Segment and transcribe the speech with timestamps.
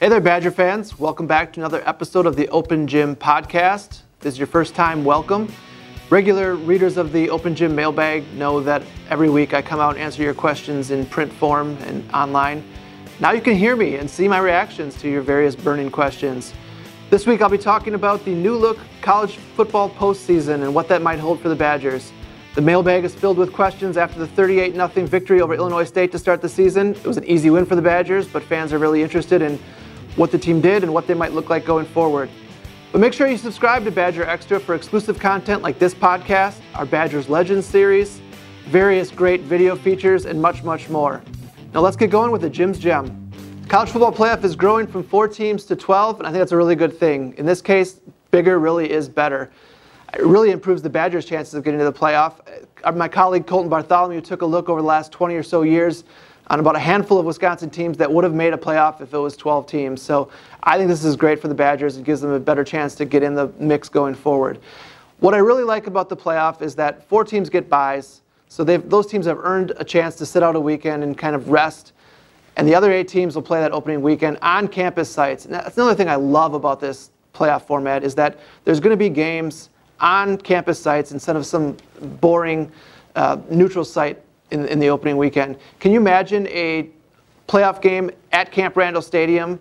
[0.00, 0.98] Hey there, Badger fans.
[0.98, 4.00] Welcome back to another episode of the Open Jim podcast.
[4.00, 5.52] If this is your first time, welcome.
[6.08, 9.98] Regular readers of the Open Jim mailbag know that every week I come out and
[10.02, 12.64] answer your questions in print form and online.
[13.20, 16.54] Now you can hear me and see my reactions to your various burning questions.
[17.10, 21.02] This week I'll be talking about the new look college football postseason and what that
[21.02, 22.10] might hold for the Badgers.
[22.54, 26.18] The mailbag is filled with questions after the 38 0 victory over Illinois State to
[26.18, 26.94] start the season.
[26.94, 29.58] It was an easy win for the Badgers, but fans are really interested in
[30.16, 32.28] what the team did and what they might look like going forward.
[32.92, 36.84] But make sure you subscribe to Badger Extra for exclusive content like this podcast, our
[36.84, 38.20] Badgers Legends series,
[38.66, 41.22] various great video features, and much, much more.
[41.72, 43.30] Now let's get going with the Jim's Gem.
[43.68, 46.56] College football playoff is growing from four teams to 12, and I think that's a
[46.56, 47.34] really good thing.
[47.38, 48.00] In this case,
[48.32, 49.52] bigger really is better.
[50.14, 52.40] It really improves the Badgers' chances of getting to the playoff.
[52.82, 56.02] Uh, my colleague Colton Bartholomew took a look over the last 20 or so years
[56.48, 59.18] on about a handful of Wisconsin teams that would have made a playoff if it
[59.18, 60.02] was 12 teams.
[60.02, 60.30] So
[60.62, 61.96] I think this is great for the Badgers.
[61.96, 64.58] It gives them a better chance to get in the mix going forward.
[65.20, 68.22] What I really like about the playoff is that four teams get buys.
[68.48, 71.50] So those teams have earned a chance to sit out a weekend and kind of
[71.50, 71.92] rest.
[72.56, 75.44] And the other eight teams will play that opening weekend on campus sites.
[75.44, 78.96] And that's another thing I love about this playoff format is that there's going to
[78.96, 81.76] be games on campus sites instead of some
[82.20, 82.70] boring
[83.14, 84.20] uh, neutral site
[84.50, 85.56] in, in the opening weekend.
[85.78, 86.88] Can you imagine a
[87.48, 89.60] playoff game at Camp Randall Stadium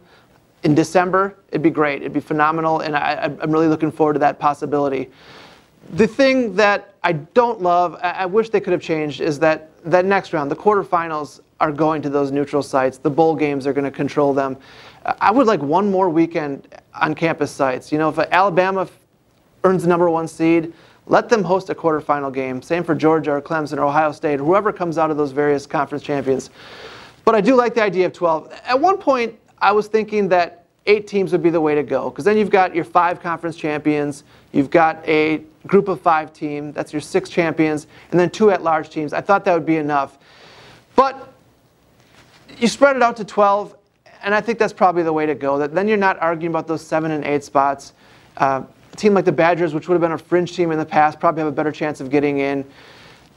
[0.63, 1.35] in December?
[1.49, 2.01] It'd be great.
[2.01, 5.09] It'd be phenomenal, and I, am really looking forward to that possibility.
[5.93, 10.05] The thing that I don't love, I wish they could have changed, is that that
[10.05, 12.97] next round, the quarterfinals, are going to those neutral sites.
[12.97, 14.57] The bowl games are going to control them.
[15.05, 17.91] I would like one more weekend on campus sites.
[17.91, 18.87] You know, if Alabama
[19.63, 20.73] earns the number one seed,
[21.09, 22.61] let them host a quarterfinal game.
[22.61, 26.03] Same for Georgia or Clemson or Ohio State, whoever comes out of those various conference
[26.03, 26.51] champions.
[27.25, 28.53] But I do like the idea of 12.
[28.63, 32.09] At one point, I was thinking that eight teams would be the way to go
[32.09, 36.71] because then you've got your five conference champions, you've got a group of five team,
[36.71, 39.11] that's your six champions, and then two at large teams.
[39.11, 40.17] I thought that would be enough.
[40.95, 41.33] But
[42.59, 43.75] you spread it out to 12,
[44.23, 45.57] and I think that's probably the way to go.
[45.57, 47.93] That then you're not arguing about those seven and eight spots.
[48.37, 48.63] Uh,
[48.99, 51.39] team like the Badgers, which would have been a fringe team in the past, probably
[51.39, 52.65] have a better chance of getting in.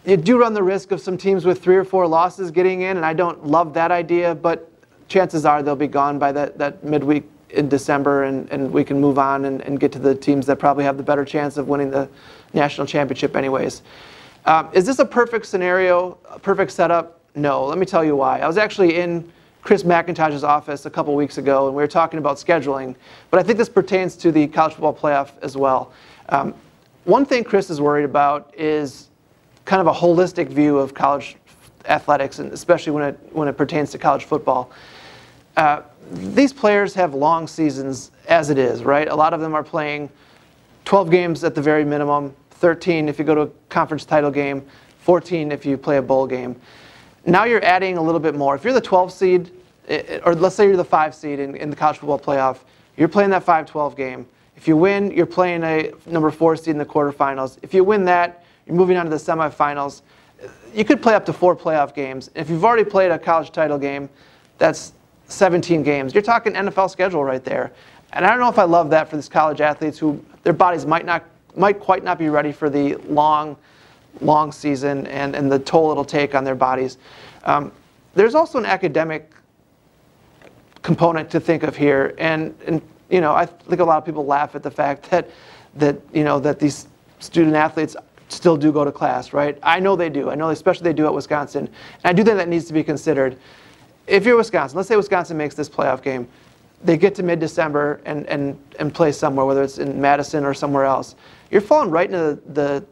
[0.05, 2.97] You do run the risk of some teams with three or four losses getting in,
[2.97, 4.69] and I don't love that idea, but
[5.09, 9.01] chances are they'll be gone by that, that midweek in December, and, and we can
[9.01, 11.69] move on and, and get to the teams that probably have the better chance of
[11.69, 12.09] winning the
[12.53, 13.83] national championship, anyways.
[14.47, 17.21] Um, is this a perfect scenario, a perfect setup?
[17.35, 17.65] No.
[17.65, 18.41] Let me tell you why.
[18.41, 19.31] I was actually in
[19.63, 22.97] Chris McIntosh's office a couple weeks ago, and we were talking about scheduling.
[23.31, 25.93] But I think this pertains to the college football playoff as well.
[26.29, 26.55] Um,
[27.05, 29.09] one thing Chris is worried about is
[29.65, 31.37] kind of a holistic view of college
[31.87, 34.71] athletics, and especially when it when it pertains to college football.
[35.57, 39.09] Uh, these players have long seasons as it is, right?
[39.09, 40.11] A lot of them are playing
[40.85, 44.65] 12 games at the very minimum, 13 if you go to a conference title game,
[44.99, 46.61] 14 if you play a bowl game.
[47.25, 48.55] Now you're adding a little bit more.
[48.55, 49.51] If you're the 12 seed,
[49.89, 52.59] eh, eh, or let's say you're the 5 seed in, in the college football playoff,
[52.97, 54.27] you're playing that 5 12 game.
[54.57, 57.59] If you win, you're playing a number 4 seed in the quarterfinals.
[57.63, 60.03] If you win that, you're moving on to the semifinals.
[60.43, 62.31] Eh, you could play up to four playoff games.
[62.35, 64.09] If you've already played a college title game,
[64.59, 64.93] that's
[65.29, 66.15] 17 games.
[66.15, 67.73] You're talking NFL schedule right there.
[68.13, 70.87] And I don't know if I love that for these college athletes who their bodies
[70.87, 71.25] might not
[71.55, 73.57] might quite not be ready for the long
[74.21, 76.99] long season and, and the toll it'll take on their bodies.
[77.45, 77.73] Um,
[78.15, 79.33] there's also an academic
[80.83, 84.27] component to think of here, and, and you know I think a lot of people
[84.27, 85.31] laugh at the fact that
[85.77, 86.89] that you know that these
[87.21, 87.97] student athletes
[88.29, 89.59] still do go to class, right?
[89.63, 90.31] I know they do.
[90.31, 92.83] I know especially they do at Wisconsin, and I do think that needs to be
[92.83, 93.39] considered.
[94.07, 96.27] If you're Wisconsin, let's say Wisconsin makes this playoff game,
[96.83, 100.85] they get to mid-December and, and, and play somewhere, whether it's in Madison or somewhere
[100.85, 101.15] else.
[101.51, 102.85] You're falling right into the, the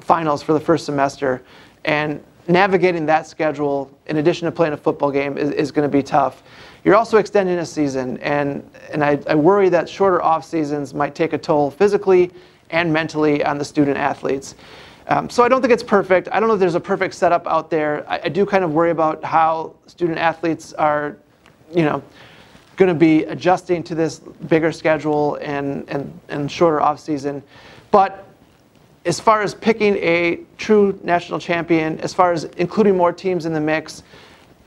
[0.00, 1.42] finals for the first semester,
[1.84, 5.92] and navigating that schedule in addition to playing a football game is, is going to
[5.92, 6.42] be tough.
[6.84, 11.14] You're also extending a season, and, and I, I worry that shorter off seasons might
[11.14, 12.30] take a toll physically
[12.70, 14.54] and mentally on the student athletes.
[15.08, 16.28] Um, so I don't think it's perfect.
[16.32, 18.08] I don't know if there's a perfect setup out there.
[18.08, 21.16] I, I do kind of worry about how student athletes are,
[21.74, 22.02] you know,
[22.76, 27.42] going to be adjusting to this bigger schedule and, and, and shorter offseason.
[27.90, 28.23] But
[29.04, 33.52] as far as picking a true national champion, as far as including more teams in
[33.52, 34.02] the mix,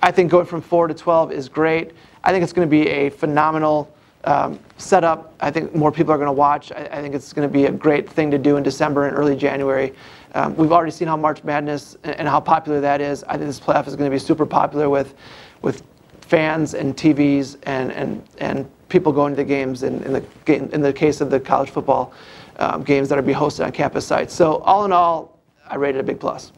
[0.02, 1.92] I think going from 4 to 12 is great.
[2.24, 3.92] I think it's going to be a phenomenal
[4.26, 5.34] um, setup.
[5.40, 6.72] I think more people are going to watch.
[6.72, 9.18] I, I, think it's going to be a great thing to do in December and
[9.18, 9.94] early January.
[10.36, 13.24] Um, we've already seen how March Madness and, and how popular that is.
[13.24, 15.16] I think this playoff is going to be super popular with,
[15.62, 15.84] with
[16.22, 20.82] fans and TVs and, and, and people going to the games in, in, the, in
[20.82, 22.14] the case of the college football
[22.58, 24.34] um, games that are being hosted on campus sites.
[24.34, 26.52] So all in all, I rated a big plus.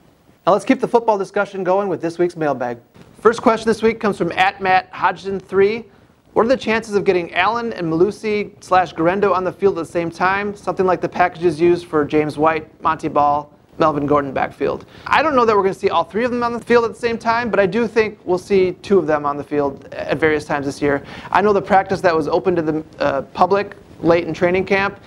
[0.46, 2.78] Now let's keep the football discussion going with this week's mailbag.
[3.20, 5.86] First question this week comes from at Matt Hodgson 3.
[6.34, 9.86] What are the chances of getting Allen and Mellusi slash Guerendo on the field at
[9.86, 10.56] the same time?
[10.56, 14.86] Something like the packages used for James White, Montee Ball, Melvin Gordon backfield.
[15.08, 16.86] I don't know that we're going to see all three of them on the field
[16.86, 19.44] at the same time, but I do think we'll see two of them on the
[19.44, 21.04] field at various times this year.
[21.32, 25.00] I know the practice that was open to the uh, public late in training camp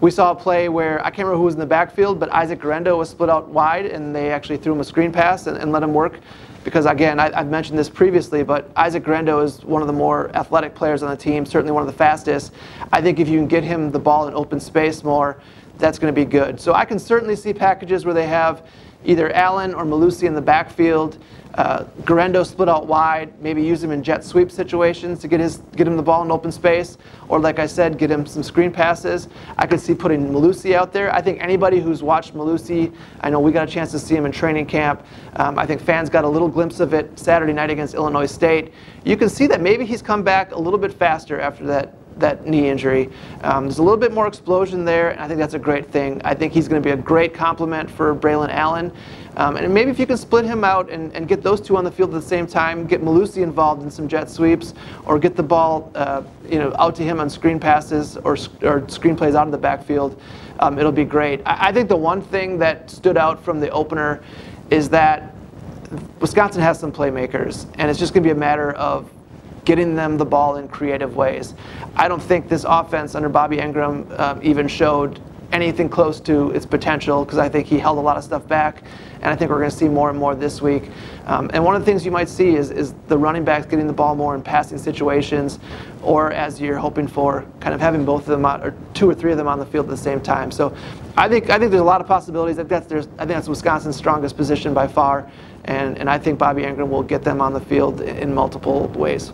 [0.00, 2.60] we saw a play where I can't remember who was in the backfield, but Isaac
[2.60, 5.72] Guerendo was split out wide, and they actually threw him a screen pass and, and
[5.72, 6.20] let him work.
[6.62, 10.30] Because again, I, have mentioned this previously, but Isaac Guerendo is one of the more
[10.36, 12.52] athletic players on the team, certainly one of the fastest.
[12.92, 15.40] I think if you can get him the ball in open space more,
[15.78, 16.60] that's going to be good.
[16.60, 18.66] So I can certainly see packages where they have
[19.04, 21.18] either Allen or Mellusi in the backfield.
[21.54, 25.56] Uh, Guerendo split out wide, maybe use him in jet sweep situations to get his
[25.74, 26.98] get him the ball in open space,
[27.28, 29.28] or like I said, get him some screen passes.
[29.56, 31.12] I could see putting Mellusi out there.
[31.12, 34.24] I think anybody who's watched Mellusi, I know we got a chance to see him
[34.24, 35.04] in training camp.
[35.36, 38.72] Um, I think fans got a little glimpse of it Saturday night against Illinois State.
[39.04, 42.46] You can see that maybe he's come back a little bit faster after that that
[42.46, 43.10] knee injury.
[43.42, 46.20] Um, there's a little bit more explosion there, and I think that's a great thing.
[46.24, 48.92] I think he's going to be a great complement for Braylon Allen.
[49.36, 51.84] Um, and maybe if you can split him out and, and get those two on
[51.84, 54.74] the field at the same time, get Mellusi involved in some jet sweeps,
[55.06, 58.88] or get the ball uh, you know, out to him on screen passes or, or
[58.88, 60.20] screen plays out of the backfield,
[60.58, 61.40] um, it'll be great.
[61.46, 64.22] I, I think the one thing that stood out from the opener
[64.70, 65.34] is that
[66.20, 69.08] Wisconsin has some playmakers, and it's just going to be a matter of
[69.64, 71.54] getting them the ball in creative ways.
[71.96, 75.20] I don't think this offense under Bobby Engram um, even showed
[75.52, 78.82] anything close to its potential because I think he held a lot of stuff back,
[79.22, 80.90] and I think we're going to see more and more this week.
[81.26, 83.86] Um, and one of the things you might see is, is the running backs getting
[83.86, 85.58] the ball more in passing situations,
[86.02, 89.32] or as you're hoping for, kind of having both of them or two or three
[89.32, 90.50] of them on the field at the same time.
[90.50, 90.74] So
[91.16, 92.58] I think I think there's a lot of possibilities.
[92.58, 95.30] I think that's, there's, I think that's Wisconsin's strongest position by far,
[95.64, 99.32] and, and I think Bobby Engram will get them on the field in multiple ways.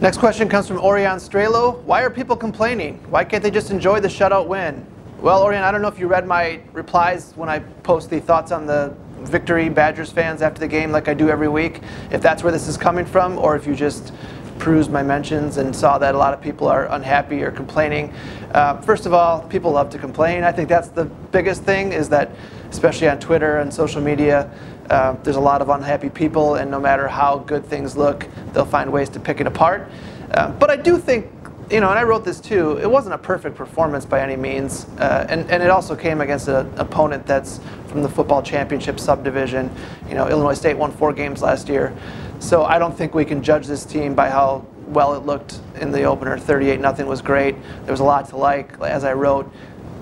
[0.00, 1.82] Next question comes from Orion Strelo.
[1.82, 3.04] Why are people complaining?
[3.10, 4.86] Why can't they just enjoy the shutout win?
[5.20, 8.52] Well, Orion, I don't know if you read my replies when I post the thoughts
[8.52, 11.80] on the victory Badgers fans after the game like I do every week,
[12.12, 14.12] if that's where this is coming from, or if you just
[14.60, 18.14] perused my mentions and saw that a lot of people are unhappy or complaining.
[18.52, 20.44] Uh, first of all, people love to complain.
[20.44, 22.30] I think that's the biggest thing is that,
[22.70, 24.48] especially on Twitter and social media,
[24.90, 28.64] uh, there's a lot of unhappy people, and no matter how good things look, they'll
[28.64, 29.90] find ways to pick it apart.
[30.30, 31.26] Uh, but I do think,
[31.70, 34.86] you know, and I wrote this too, it wasn't a perfect performance by any means.
[34.98, 39.70] Uh, and, and it also came against an opponent that's from the football championship subdivision.
[40.08, 41.94] You know, Illinois State won four games last year.
[42.40, 45.90] So I don't think we can judge this team by how well it looked in
[45.92, 46.38] the opener.
[46.38, 47.56] 38 nothing was great.
[47.82, 49.52] There was a lot to like, as I wrote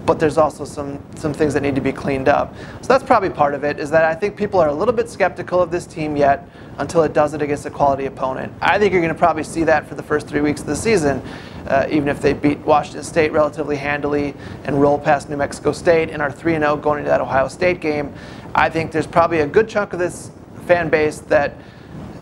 [0.06, 2.54] but there's also some, some things that need to be cleaned up.
[2.80, 5.10] So that's probably part of it, is that I think people are a little bit
[5.10, 6.48] skeptical of this team yet
[6.78, 8.52] until it does it against a quality opponent.
[8.60, 10.76] I think you're going to probably see that for the first three weeks of the
[10.76, 11.20] season,
[11.66, 14.34] uh, even if they beat Washington State relatively handily
[14.64, 17.80] and roll past New Mexico State and are 3 0 going into that Ohio State
[17.80, 18.14] game.
[18.54, 20.30] I think there's probably a good chunk of this
[20.66, 21.54] fan base that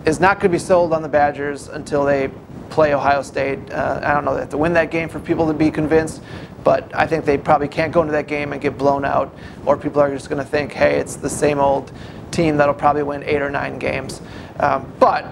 [0.07, 2.31] is not going to be sold on the Badgers until they
[2.71, 3.59] play Ohio State.
[3.71, 6.23] Uh, I don't know, they have to win that game for people to be convinced,
[6.65, 9.77] but I think they probably can't go into that game and get blown out, or
[9.77, 11.93] people are just going to think, hey, it's the same old
[12.31, 14.21] team that'll probably win eight or nine games.
[14.59, 15.27] Um, but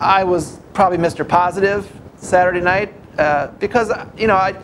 [0.00, 1.26] I was probably Mr.
[1.26, 4.54] Positive Saturday night uh, because, you know, I.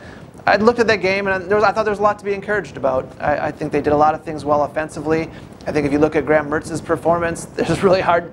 [0.45, 2.35] I looked at that game and was, I thought there was a lot to be
[2.35, 3.09] encouraged about.
[3.21, 5.31] I, I, think they did a lot of things well offensively.
[5.69, 8.33] I think if you look at Graham Mertz's performance, it's really hard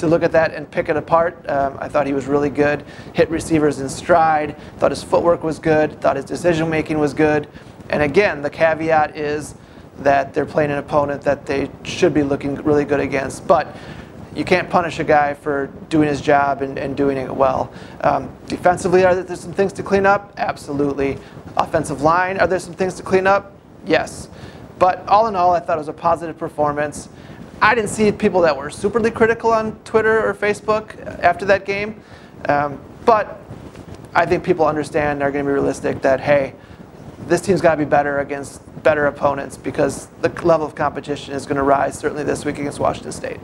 [0.00, 1.48] to look at that and pick it apart.
[1.48, 5.58] Um, I thought he was really good, hit receivers in stride, thought his footwork was
[5.58, 7.48] good, thought his decision making was good.
[7.90, 9.54] And again, the caveat is
[9.98, 13.46] that they're playing an opponent that they should be looking really good against.
[13.46, 13.76] But
[14.34, 17.72] you can't punish a guy for doing his job and, and doing it well.
[18.02, 20.32] Um, defensively, are there some things to clean up?
[20.36, 21.18] Absolutely.
[21.56, 23.52] Offensive line, are there some things to clean up?
[23.84, 24.28] Yes.
[24.78, 27.08] But all in all, I thought it was a positive performance.
[27.62, 32.00] I didn't see people that were superly critical on Twitter or Facebook after that game.
[32.48, 33.40] Um, but
[34.14, 36.54] I think people understand are going to be realistic that hey,
[37.26, 41.44] this team's got to be better against better opponents because the level of competition is
[41.44, 43.40] going to rise certainly this week against Washington State.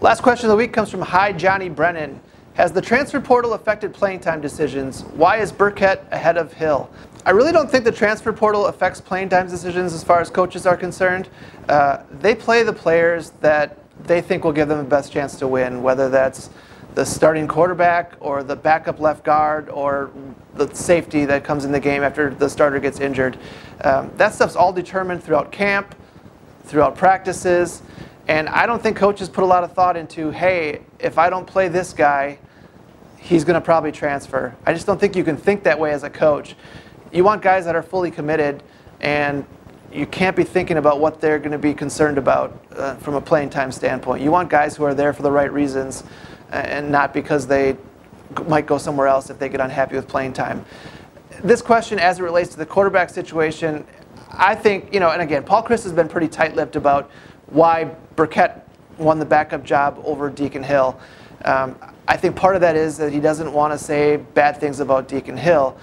[0.00, 2.20] Last question of the week comes from Hi Johnny Brennan.
[2.54, 5.02] Has the transfer portal affected playing time decisions?
[5.02, 6.88] Why is Burkett ahead of Hill?
[7.28, 10.64] I really don't think the transfer portal affects playing time decisions as far as coaches
[10.64, 11.28] are concerned.
[11.68, 15.46] Uh, they play the players that they think will give them the best chance to
[15.46, 16.48] win, whether that's
[16.94, 20.10] the starting quarterback or the backup left guard or
[20.54, 23.38] the safety that comes in the game after the starter gets injured.
[23.82, 25.94] Um, that stuff's all determined throughout camp,
[26.62, 27.82] throughout practices,
[28.26, 31.46] and I don't think coaches put a lot of thought into, hey, if I don't
[31.46, 32.38] play this guy,
[33.18, 34.56] he's going to probably transfer.
[34.64, 36.56] I just don't think you can think that way as a coach.
[37.12, 38.62] You want guys that are fully committed,
[39.00, 39.44] and
[39.92, 43.20] you can't be thinking about what they're going to be concerned about uh, from a
[43.20, 44.22] playing time standpoint.
[44.22, 46.04] You want guys who are there for the right reasons
[46.50, 47.76] and not because they
[48.46, 50.64] might go somewhere else if they get unhappy with playing time.
[51.42, 53.86] This question, as it relates to the quarterback situation,
[54.30, 57.10] I think, you know, and again, Paul Chryst has been pretty tight lipped about
[57.46, 57.84] why
[58.16, 58.52] Burkett
[58.98, 60.98] won the backup job over Deacon Hill.
[61.44, 64.80] Um, I think part of that is that he doesn't want to say bad things
[64.80, 65.78] about Deacon Hill.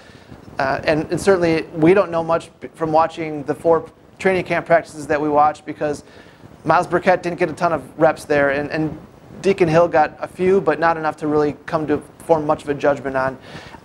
[0.58, 5.06] Uh, and, and, certainly, we don't know much from watching the four training camp practices
[5.08, 6.04] that we watched because
[6.64, 8.52] Myles Burkett didn't get a ton of reps there.
[8.52, 8.98] And, and
[9.42, 12.70] Deacon Hill got a few, but not enough to really come to form much of
[12.70, 13.38] a judgment on.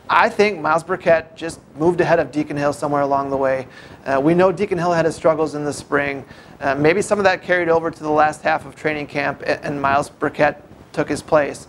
[0.08, 3.68] I think Myles Burkett just moved ahead of Deacon Hill somewhere along the way.
[4.04, 6.24] Uh, we know Deacon Hill had his struggles in the spring.
[6.60, 9.64] Uh, maybe some of that carried over to the last half of training camp, and,
[9.64, 10.60] and Myles Burkett
[10.92, 11.68] took his place.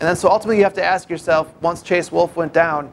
[0.00, 2.92] And then so ultimately you have to ask yourself, once Chase Wolf went down,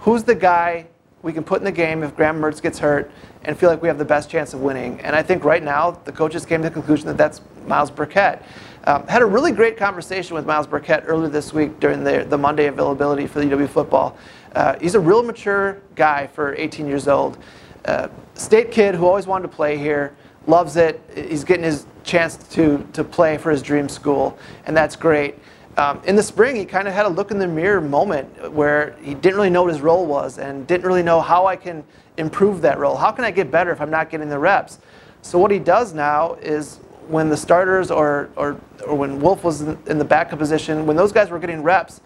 [0.00, 0.86] who's the guy
[1.22, 3.10] we can put in the game if Graham Mertz gets hurt
[3.44, 5.00] and feel like we have the best chance of winning?
[5.00, 8.42] And I think right now the coaches came to the conclusion that that's Myles Burkett.
[8.84, 12.38] Um, had a really great conversation with Myles Burkett earlier this week during the, the
[12.38, 14.16] Monday availability for the UW football.
[14.54, 17.36] Uh, he's a real mature guy for 18 years old.
[17.84, 21.00] Uh, state kid who always wanted to play here, loves it.
[21.14, 25.38] He's getting his chance to, to play for his dream school, and that's great.
[25.76, 28.96] Um, in the spring, he kind of had a look in the mirror moment where
[29.02, 31.84] he didn't really know what his role was and didn't really know how I can
[32.16, 32.96] improve that role.
[32.96, 34.78] How can I get better if I'm not getting the reps?
[35.22, 39.62] So, what he does now is when the starters or, or, or when Wolf was
[39.62, 42.00] in the backup position, when those guys were getting reps,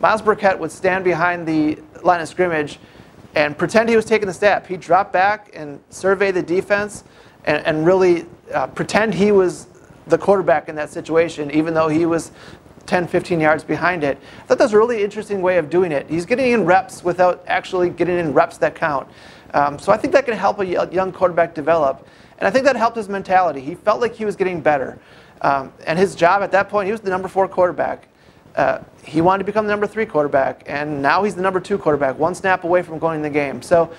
[0.00, 2.78] Myles Burkett would stand behind the line of scrimmage
[3.34, 4.66] and pretend he was taking the snap.
[4.66, 7.04] He'd drop back and survey the defense
[7.44, 9.66] and, and really uh, pretend he was
[10.06, 12.32] the quarterback in that situation, even though he was
[12.86, 14.18] 10, 15 yards behind it.
[14.42, 16.08] I thought that was a really interesting way of doing it.
[16.08, 19.08] He's getting in reps without actually getting in reps that count.
[19.54, 22.06] Um, so I think that can help a young quarterback develop.
[22.38, 23.60] And I think that helped his mentality.
[23.60, 24.98] He felt like he was getting better.
[25.42, 28.08] Um, and his job at that point, he was the number four quarterback.
[28.56, 31.78] Uh, he wanted to become the number three quarterback, and now he's the number two
[31.78, 33.62] quarterback, one snap away from going in the game.
[33.62, 33.92] So,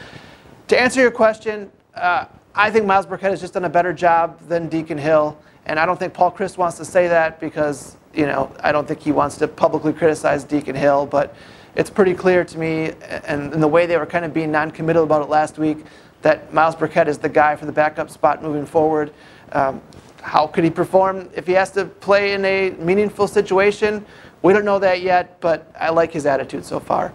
[0.68, 4.40] to answer your question, uh, I think Myles Burkett has just done a better job
[4.50, 8.26] than Deacon Hill, and I don't think Paul Chryst wants to say that because you
[8.26, 11.36] know I don't think he wants to publicly criticize Deacon Hill, but
[11.76, 12.92] it's pretty clear to me,
[13.26, 15.86] and in the way they were kind of being non-committal about it last week,
[16.22, 19.14] that Myles Burkett is the guy for the backup spot moving forward.
[19.54, 19.82] Um,
[20.22, 24.06] how could he perform if he has to play in a meaningful situation?
[24.42, 27.14] We don't know that yet, but I like his attitude so far.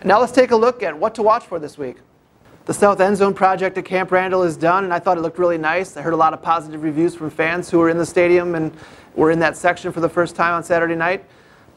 [0.00, 1.96] And now let's take a look at what to watch for this week.
[2.66, 5.38] The South End Zone project at Camp Randall is done, and I thought it looked
[5.38, 5.96] really nice.
[5.96, 8.72] I heard a lot of positive reviews from fans who were in the stadium and
[9.14, 11.24] were in that section for the first time on Saturday night.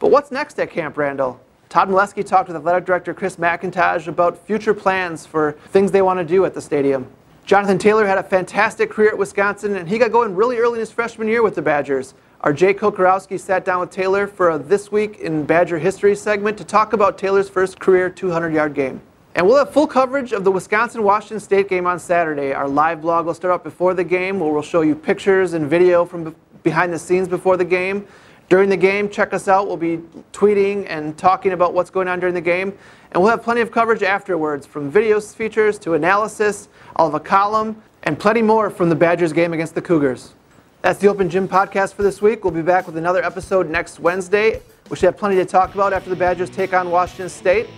[0.00, 1.40] But what's next at Camp Randall?
[1.68, 6.18] Todd Milewski talked with athletic director Chris McIntosh about future plans for things they want
[6.18, 7.06] to do at the stadium.
[7.46, 10.80] Jonathan Taylor had a fantastic career at Wisconsin, and he got going really early in
[10.80, 12.14] his freshman year with the Badgers.
[12.40, 16.58] Our Jake Kocorowski sat down with Taylor for a This Week in Badger History segment
[16.58, 19.00] to talk about Taylor's first career 200 yard game.
[19.34, 22.52] And we'll have full coverage of the Wisconsin Washington State game on Saturday.
[22.52, 25.70] Our live blog will start up before the game, where we'll show you pictures and
[25.70, 26.34] video from
[26.64, 28.06] behind the scenes before the game.
[28.48, 29.68] During the game, check us out.
[29.68, 29.98] We'll be
[30.32, 32.76] tweeting and talking about what's going on during the game.
[33.12, 37.20] And we'll have plenty of coverage afterwards, from video features to analysis, all of a
[37.20, 40.34] column, and plenty more from the Badgers game against the Cougars.
[40.82, 42.42] That's the Open Jim podcast for this week.
[42.42, 44.60] We'll be back with another episode next Wednesday.
[44.88, 47.68] We should have plenty to talk about after the Badgers take on Washington State.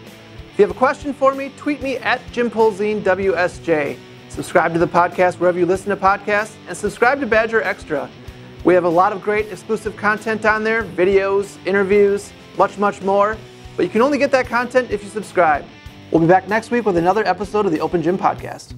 [0.53, 3.97] If you have a question for me, tweet me at Jim Polzin WSJ.
[4.29, 8.11] Subscribe to the podcast wherever you listen to podcasts, and subscribe to Badger Extra.
[8.63, 13.39] We have a lot of great exclusive content on there videos, interviews, much, much more.
[13.79, 15.65] But you can only get that content if you subscribe.
[16.11, 18.75] We'll be back next week with another episode of the Open Jim Podcast.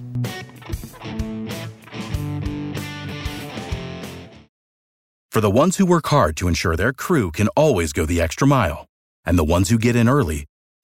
[5.29, 8.47] For the ones who work hard to ensure their crew can always go the extra
[8.47, 8.85] mile,
[9.25, 10.45] and the ones who get in early